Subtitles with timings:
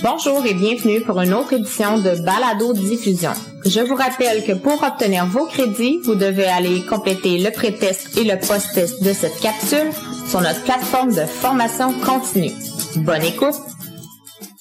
[0.00, 3.32] Bonjour et bienvenue pour une autre édition de Balado Diffusion.
[3.64, 8.22] Je vous rappelle que pour obtenir vos crédits, vous devez aller compléter le pré-test et
[8.22, 9.90] le post-test de cette capsule
[10.28, 12.52] sur notre plateforme de formation continue.
[12.98, 13.56] Bonne écoute!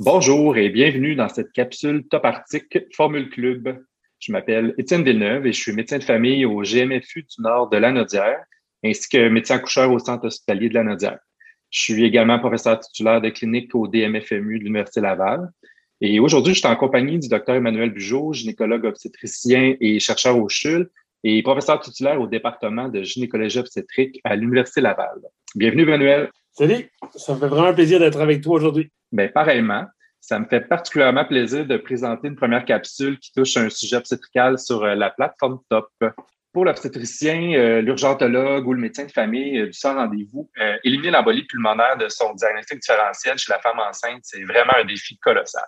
[0.00, 3.78] Bonjour et bienvenue dans cette capsule Top Arctique Formule Club.
[4.18, 7.76] Je m'appelle Étienne Villeneuve et je suis médecin de famille au GMFU du Nord de
[7.76, 8.42] Lanaudière,
[8.84, 11.20] ainsi que médecin accoucheur au Centre hospitalier de Lanaudière.
[11.70, 15.50] Je suis également professeur titulaire de clinique au DMFMU de l'Université Laval.
[16.00, 20.48] Et aujourd'hui, je suis en compagnie du docteur Emmanuel Bugeaud, gynécologue obstétricien et chercheur au
[20.48, 20.90] CHUL
[21.22, 25.20] et professeur titulaire au département de gynécologie obstétrique à l'Université Laval.
[25.54, 26.30] Bienvenue, Emmanuel.
[26.52, 28.90] Salut, ça me fait vraiment plaisir d'être avec toi aujourd'hui.
[29.12, 29.84] Bien, pareillement.
[30.20, 34.58] Ça me fait particulièrement plaisir de présenter une première capsule qui touche un sujet obstétrical
[34.58, 35.88] sur euh, la plateforme TOP.
[36.52, 41.12] Pour l'obstétricien, euh, l'urgentologue ou le médecin de famille euh, du sans rendez-vous, euh, éliminer
[41.12, 45.62] l'embolie pulmonaire de son diagnostic différentiel chez la femme enceinte, c'est vraiment un défi colossal.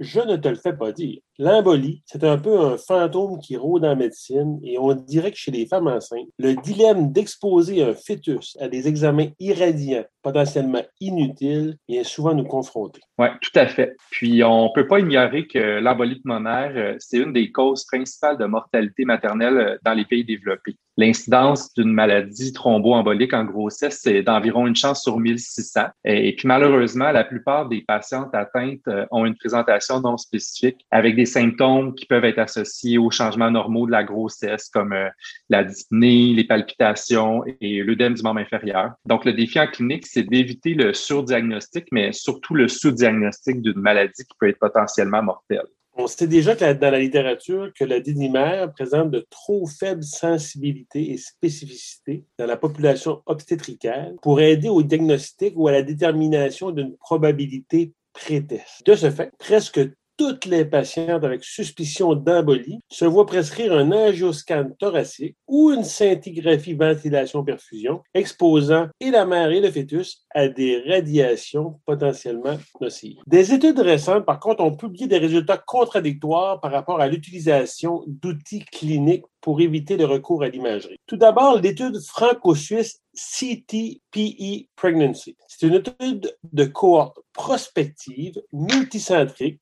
[0.00, 1.20] Je ne te le fais pas dire.
[1.38, 5.50] L'embolie, c'est un peu un fantôme qui rôde en médecine et on dirait que chez
[5.50, 12.04] les femmes enceintes, le dilemme d'exposer un fœtus à des examens irradiants potentiellement inutiles vient
[12.04, 13.00] souvent nous confronter.
[13.18, 13.96] Oui, tout à fait.
[14.10, 18.46] Puis on ne peut pas ignorer que l'embolie pulmonaire, c'est une des causes principales de
[18.46, 20.76] mortalité maternelle dans les pays développés.
[20.96, 25.80] L'incidence d'une maladie thromboembolique en grossesse, c'est d'environ une chance sur 1600.
[26.04, 31.26] Et puis malheureusement, la plupart des patientes atteintes ont une présentation non spécifique avec des
[31.26, 35.08] symptômes qui peuvent être associés aux changements normaux de la grossesse, comme euh,
[35.48, 38.92] la dyspnée, les palpitations et l'œdème du membre inférieur.
[39.06, 44.24] Donc, le défi en clinique, c'est d'éviter le surdiagnostic, mais surtout le sous-diagnostic d'une maladie
[44.24, 45.66] qui peut être potentiellement mortelle.
[45.96, 51.12] On sait déjà que dans la littérature que la dénimère présente de trop faibles sensibilités
[51.12, 56.96] et spécificités dans la population obstétricale pour aider au diagnostic ou à la détermination d'une
[56.96, 58.84] probabilité pré-test.
[58.84, 59.80] De ce fait, presque
[60.16, 66.74] toutes les patientes avec suspicion d'embolie se voient prescrire un angioscan thoracique ou une scintigraphie
[66.74, 73.18] ventilation-perfusion exposant et la mère et le fœtus à des radiations potentiellement nocives.
[73.26, 78.64] Des études récentes, par contre, ont publié des résultats contradictoires par rapport à l'utilisation d'outils
[78.64, 80.96] cliniques pour éviter le recours à l'imagerie.
[81.06, 85.36] Tout d'abord, l'étude franco-suisse CTPE Pregnancy.
[85.48, 89.60] C'est une étude de cohorte prospective multicentrique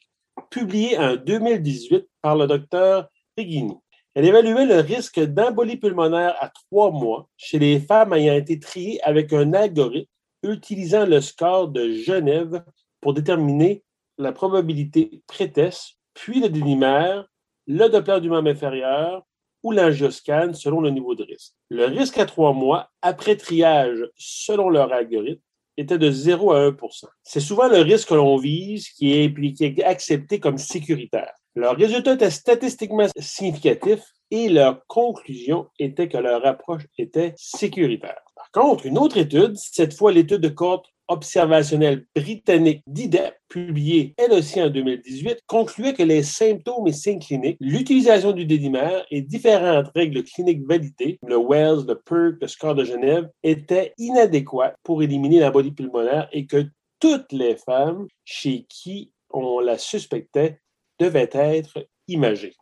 [0.50, 3.76] publiée en 2018 par le docteur Reghini.
[4.14, 9.02] Elle évaluait le risque d'embolie pulmonaire à trois mois chez les femmes ayant été triées
[9.02, 10.08] avec un algorithme
[10.42, 12.62] utilisant le score de Genève
[13.00, 13.82] pour déterminer
[14.18, 17.26] la probabilité pré-test, puis le dénimère,
[17.66, 19.24] le Doppler du membre inférieur
[19.62, 21.54] ou l'angioscan selon le niveau de risque.
[21.70, 25.42] Le risque à trois mois après triage selon leur algorithme
[25.76, 30.40] était de 0 à 1% C'est souvent le risque que l'on vise qui est, accepté
[30.40, 31.32] comme sécuritaire.
[31.54, 34.00] Leur résultat était statistiquement significatif
[34.30, 38.20] et leur conclusion était que leur approche était sécuritaire.
[38.34, 44.32] Par contre, une autre étude, cette fois l'étude de cohorte observationnelle britannique d'IDEP, publiée elle
[44.32, 49.90] aussi en 2018, concluait que les symptômes et signes cliniques, l'utilisation du dédimère et différentes
[49.94, 55.40] règles cliniques validées, le Wells, le PERC, le score de Genève, étaient inadéquats pour éliminer
[55.40, 56.64] l'embolie pulmonaire et que
[56.98, 60.60] toutes les femmes chez qui on la suspectait
[60.98, 61.86] devaient être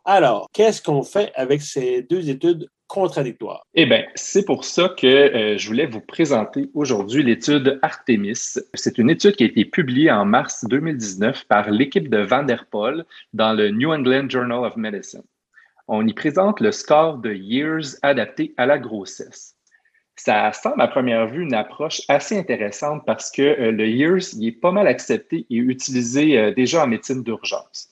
[0.05, 3.65] Alors, qu'est-ce qu'on fait avec ces deux études contradictoire.
[3.73, 8.57] Eh bien, c'est pour ça que euh, je voulais vous présenter aujourd'hui l'étude Artemis.
[8.73, 13.53] C'est une étude qui a été publiée en mars 2019 par l'équipe de Vanderpool dans
[13.53, 15.23] le New England Journal of Medicine.
[15.87, 19.55] On y présente le score de Years adapté à la grossesse.
[20.17, 24.49] Ça semble à première vue une approche assez intéressante parce que euh, le Years il
[24.49, 27.90] est pas mal accepté et utilisé euh, déjà en médecine d'urgence.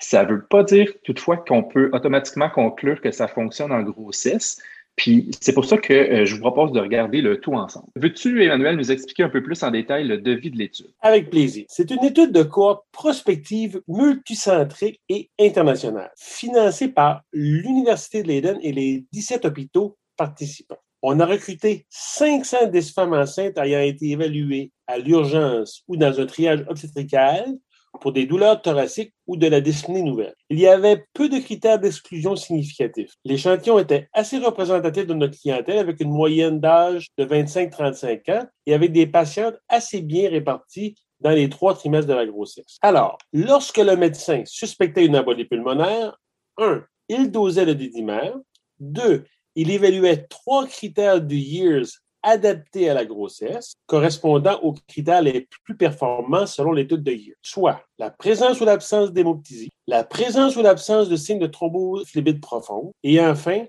[0.00, 4.60] Ça ne veut pas dire toutefois qu'on peut automatiquement conclure que ça fonctionne en grossesse.
[4.96, 7.86] Puis c'est pour ça que euh, je vous propose de regarder le tout ensemble.
[7.96, 10.92] Veux-tu, Emmanuel, nous expliquer un peu plus en détail le devis de l'étude?
[11.00, 11.64] Avec plaisir.
[11.68, 18.72] C'est une étude de cohorte prospective multicentrique et internationale, financée par l'Université de Leiden et
[18.72, 20.80] les 17 hôpitaux participants.
[21.02, 26.64] On a recruté 510 femmes enceintes ayant été évaluées à l'urgence ou dans un triage
[26.68, 27.56] obstétrical
[28.00, 30.34] pour des douleurs thoraciques ou de la dyspnée nouvelle.
[30.48, 33.12] Il y avait peu de critères d'exclusion significatifs.
[33.24, 38.74] L'échantillon était assez représentatif de notre clientèle avec une moyenne d'âge de 25-35 ans et
[38.74, 42.78] avec des patientes assez bien réparties dans les trois trimestres de la grossesse.
[42.82, 46.18] Alors, lorsque le médecin suspectait une embolie pulmonaire,
[46.58, 48.34] un, il dosait le dédimère.
[48.78, 49.24] Deux,
[49.54, 51.88] il évaluait trois critères du YEARS
[52.22, 57.82] adaptés à la grossesse, correspondant aux critères les plus performants selon l'étude de Year, soit
[57.98, 63.20] la présence ou l'absence d'hémoptysie, la présence ou l'absence de signes de thrombophlébite profonde, et
[63.20, 63.64] enfin,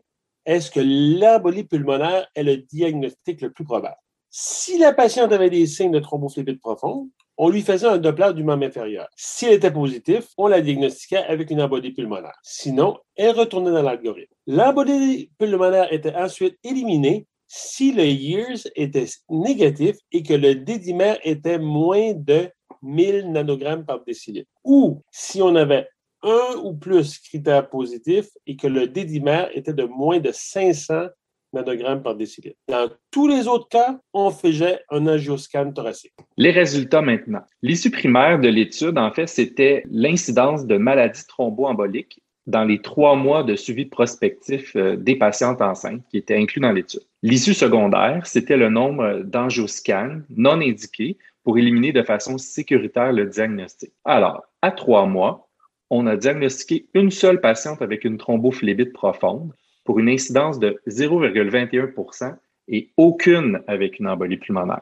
[0.45, 3.97] est-ce que l'embolie pulmonaire est le diagnostic le plus probable?
[4.29, 8.43] Si la patiente avait des signes de thrombophlébite profonde, on lui faisait un Doppler du
[8.43, 9.07] membre inférieur.
[9.15, 12.37] S'il était positif, on la diagnostiquait avec une embolie pulmonaire.
[12.43, 14.33] Sinon, elle retournait dans l'algorithme.
[14.47, 21.59] L'embolie pulmonaire était ensuite éliminée si le years était négatif et que le dédimère était
[21.59, 22.49] moins de
[22.81, 24.49] 1000 nanogrammes par décilitre.
[24.63, 25.85] Ou si on avait
[26.23, 31.07] un ou plus critères positifs et que le dédimère était de moins de 500
[31.51, 32.55] nanogrammes par décilitre.
[32.69, 36.13] Dans tous les autres cas, on faisait un angioscan thoracique.
[36.37, 37.41] Les résultats maintenant.
[37.61, 43.43] L'issue primaire de l'étude, en fait, c'était l'incidence de maladies thromboemboliques dans les trois mois
[43.43, 47.03] de suivi prospectif euh, des patientes enceintes qui étaient inclus dans l'étude.
[47.23, 53.91] L'issue secondaire, c'était le nombre d'angioscans non indiqués pour éliminer de façon sécuritaire le diagnostic.
[54.05, 55.47] Alors, à trois mois,
[55.91, 59.53] on a diagnostiqué une seule patiente avec une thrombophlébite profonde
[59.83, 62.35] pour une incidence de 0,21%
[62.69, 64.81] et aucune avec une embolie pulmonaire.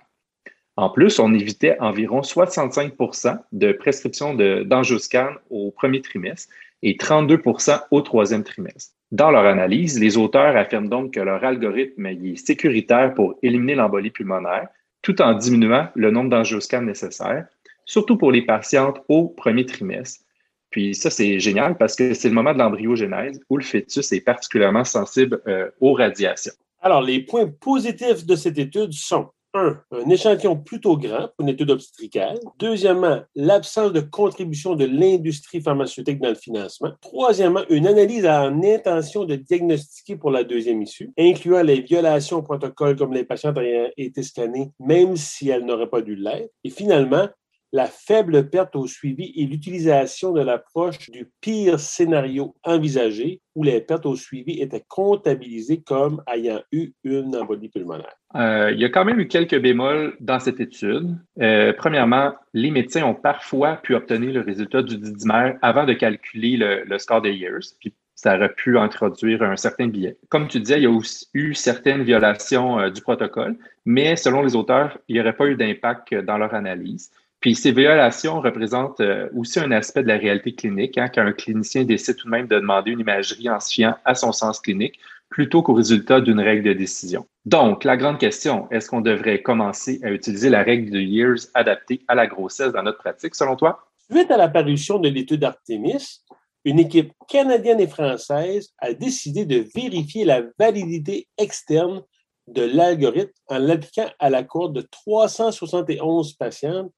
[0.78, 8.02] En plus, on évitait environ 65% de prescription d'angioscan au premier trimestre et 32% au
[8.02, 8.94] troisième trimestre.
[9.12, 14.12] Dans leur analyse, les auteurs affirment donc que leur algorithme est sécuritaire pour éliminer l'embolie
[14.12, 14.68] pulmonaire
[15.02, 17.48] tout en diminuant le nombre d'angioscans nécessaires,
[17.86, 20.24] surtout pour les patientes au premier trimestre,
[20.70, 24.22] puis ça, c'est génial parce que c'est le moment de l'embryogenèse où le fœtus est
[24.22, 26.54] particulièrement sensible euh, aux radiations.
[26.82, 31.50] Alors, les points positifs de cette étude sont un, un échantillon plutôt grand pour une
[31.50, 32.40] étude obstétricale.
[32.60, 36.92] Deuxièmement, l'absence de contribution de l'industrie pharmaceutique dans le financement.
[37.02, 42.44] Troisièmement, une analyse en intention de diagnostiquer pour la deuxième issue, incluant les violations au
[42.44, 46.52] protocole comme les patients ayant été scannés, même si elles n'auraient pas dû l'être.
[46.64, 47.28] Et finalement,
[47.72, 53.82] la faible perte au suivi et l'utilisation de l'approche du pire scénario envisagé où les
[53.82, 58.16] pertes au suivi étaient comptabilisées comme ayant eu une embolie pulmonaire.
[58.36, 61.16] Euh, il y a quand même eu quelques bémols dans cette étude.
[61.42, 66.58] Euh, premièrement, les médecins ont parfois pu obtenir le résultat du didymère avant de calculer
[66.58, 70.18] le, score des years, puis ça aurait pu introduire un certain biais.
[70.30, 74.42] Comme tu disais, il y a aussi eu certaines violations euh, du protocole, mais selon
[74.42, 77.12] les auteurs, il n'y aurait pas eu d'impact dans leur analyse.
[77.40, 81.32] Puis ces violations représentent euh, aussi un aspect de la réalité clinique, hein, quand un
[81.32, 84.60] clinicien décide tout de même de demander une imagerie en se fiant à son sens
[84.60, 85.00] clinique
[85.30, 87.26] plutôt qu'au résultat d'une règle de décision.
[87.46, 92.02] Donc, la grande question, est-ce qu'on devrait commencer à utiliser la règle de Years adaptée
[92.08, 93.88] à la grossesse dans notre pratique, selon toi?
[94.12, 96.22] Suite à l'apparition de l'étude Artemis,
[96.66, 102.02] une équipe canadienne et française a décidé de vérifier la validité externe
[102.48, 106.90] de l'algorithme en l'appliquant à la cohorte de 371 patients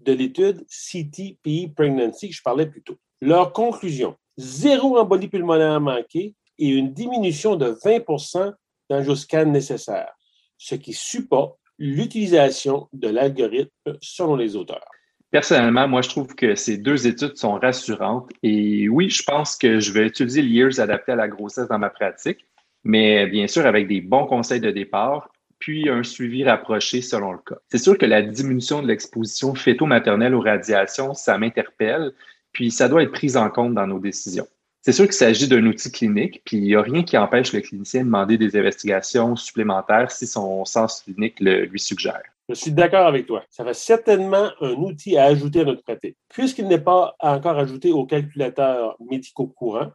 [0.00, 2.96] de l'étude CTPE Pregnancy que je parlais plus tôt.
[3.20, 8.52] Leur conclusion, zéro embolie pulmonaire manquée et une diminution de 20%
[8.90, 10.10] d'angioscan nécessaire,
[10.56, 14.84] ce qui supporte l'utilisation de l'algorithme selon les auteurs.
[15.30, 19.78] Personnellement, moi, je trouve que ces deux études sont rassurantes et oui, je pense que
[19.78, 22.46] je vais utiliser le Years adapté à la grossesse dans ma pratique,
[22.82, 27.38] mais bien sûr avec des bons conseils de départ puis un suivi rapproché selon le
[27.38, 27.56] cas.
[27.68, 32.12] C'est sûr que la diminution de l'exposition fœto-maternelle aux radiations, ça m'interpelle,
[32.52, 34.46] puis ça doit être pris en compte dans nos décisions.
[34.82, 37.60] C'est sûr qu'il s'agit d'un outil clinique, puis il n'y a rien qui empêche le
[37.60, 42.22] clinicien de demander des investigations supplémentaires si son sens clinique le lui suggère.
[42.48, 43.44] Je suis d'accord avec toi.
[43.50, 46.16] Ça va certainement un outil à ajouter à notre pratique.
[46.30, 49.90] Puisqu'il n'est pas encore ajouté au calculateur médicaux courant,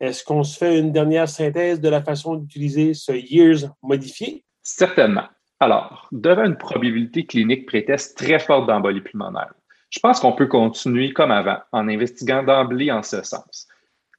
[0.00, 4.44] est-ce qu'on se fait une dernière synthèse de la façon d'utiliser ce years modifié?
[4.62, 5.26] Certainement.
[5.60, 9.54] Alors, devant une probabilité clinique préteste très forte d'embolie pulmonaire,
[9.90, 13.68] je pense qu'on peut continuer comme avant en investiguant d'emblée en ce sens.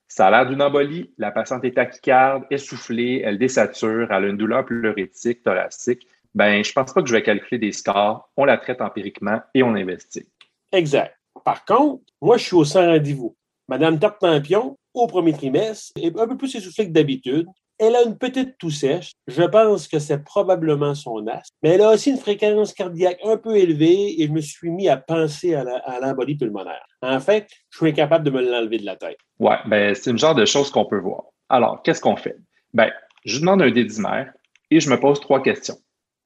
[0.07, 4.38] Ça a l'air d'une embolie, la patiente est tachycarde, essoufflée, elle désature, elle a une
[4.38, 6.07] douleur pleurétique, thoracique.
[6.35, 8.29] Ben, je pense pas que je vais calculer des scores.
[8.38, 10.27] On la traite empiriquement et on investigue.
[10.71, 11.17] Exact.
[11.43, 13.35] Par contre, moi, je suis au sans rendez-vous.
[13.67, 17.47] Madame Tartampion, au premier trimestre, est un peu plus essoufflée que d'habitude.
[17.80, 19.13] Elle a une petite toux sèche.
[19.27, 21.56] Je pense que c'est probablement son asthme.
[21.63, 24.88] Mais elle a aussi une fréquence cardiaque un peu élevée et je me suis mis
[24.88, 26.86] à penser à l'embolie pulmonaire.
[27.01, 29.18] En fait, je suis incapable de me l'enlever de la tête.
[29.39, 31.24] Ouais, ben, c'est une genre de choses qu'on peut voir.
[31.50, 32.38] Alors, qu'est-ce qu'on fait?
[32.74, 32.92] Ben,
[33.25, 34.32] je demande un dédimère
[34.70, 35.77] et je me pose trois questions.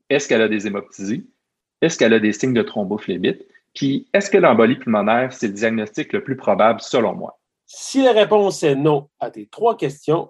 [0.09, 1.25] Est-ce qu'elle a des hémoptysies?
[1.81, 3.45] Est-ce qu'elle a des signes de thrombophlébite?
[3.73, 7.39] Puis, est-ce que l'embolie pulmonaire, c'est le diagnostic le plus probable selon moi?
[7.65, 10.29] Si la réponse est non à tes trois questions,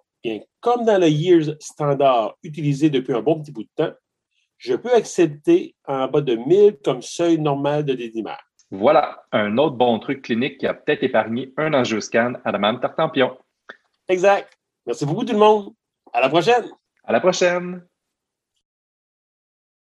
[0.59, 3.93] comme dans le Years standard utilisé depuis un bon petit bout de temps,
[4.57, 8.41] je peux accepter en bas de 1000 comme seuil normal de dédimère.
[8.71, 12.79] Voilà, un autre bon truc clinique qui a peut-être épargné un angioscan à la même
[12.79, 13.37] Tartampion.
[14.09, 14.57] Exact.
[14.85, 15.73] Merci beaucoup tout le monde.
[16.11, 16.65] À la prochaine.
[17.03, 17.85] À la prochaine.